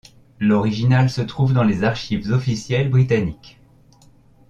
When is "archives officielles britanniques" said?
1.83-3.59